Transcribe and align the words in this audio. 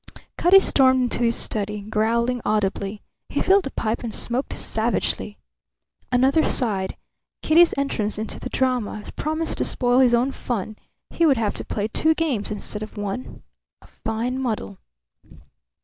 Cutty 0.35 0.59
stormed 0.59 1.01
into 1.03 1.21
his 1.21 1.35
study, 1.35 1.81
growling 1.83 2.41
audibly. 2.43 3.03
He 3.29 3.39
filled 3.39 3.67
a 3.67 3.69
pipe 3.69 4.01
and 4.01 4.11
smoked 4.11 4.57
savagely. 4.57 5.37
Another 6.11 6.49
side, 6.49 6.97
Kitty's 7.43 7.75
entrance 7.77 8.17
into 8.17 8.39
the 8.39 8.49
drama 8.49 9.03
promised 9.15 9.59
to 9.59 9.63
spoil 9.63 9.99
his 9.99 10.15
own 10.15 10.31
fun; 10.31 10.75
he 11.11 11.27
would 11.27 11.37
have 11.37 11.53
to 11.53 11.65
play 11.65 11.87
two 11.87 12.15
games 12.15 12.49
instead 12.49 12.81
of 12.81 12.97
one. 12.97 13.43
A 13.83 13.85
fine 13.85 14.41
muddle! 14.41 14.79